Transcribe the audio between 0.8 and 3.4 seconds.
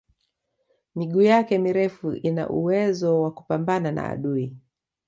miguu yake mirefu ina uwezo wa